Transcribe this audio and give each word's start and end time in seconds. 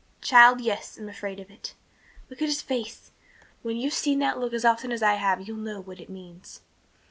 "Child, 0.21 0.61
yes, 0.61 0.97
I'm 0.97 1.07
afraid 1.09 1.39
of 1.39 1.51
it. 1.51 1.75
Look 2.27 2.41
at 2.41 2.47
his 2.47 2.63
face. 2.63 3.11
When 3.61 3.77
you've 3.77 3.93
seen 3.93 4.17
that 4.17 4.39
look 4.39 4.51
as 4.51 4.65
often 4.65 4.91
as 4.91 5.03
I 5.03 5.13
have 5.13 5.47
you'll 5.47 5.57
know 5.57 5.79
what 5.79 6.01
it 6.01 6.09
means." 6.09 6.61